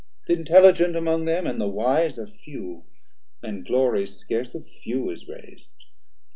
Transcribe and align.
Th' 0.25 0.31
intelligent 0.31 0.95
among 0.95 1.25
them 1.25 1.45
and 1.45 1.61
the 1.61 1.67
wise 1.67 2.17
Are 2.17 2.25
few; 2.25 2.85
and 3.43 3.63
glory 3.63 4.07
scarce 4.07 4.55
of 4.55 4.67
few 4.67 5.11
is 5.11 5.27
rais'd. 5.27 5.85